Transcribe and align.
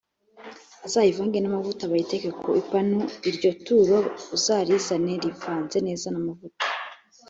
bazayivange 0.81 1.37
n 1.39 1.47
amavuta 1.49 1.89
bayiteke 1.91 2.29
ku 2.41 2.49
ipanu 2.61 2.97
a 3.05 3.25
iryo 3.29 3.49
turo 3.65 3.97
uzarizane 4.35 5.13
rivanze 5.23 5.77
neza 5.87 6.05
n 6.11 6.15
amavuta 6.21 6.65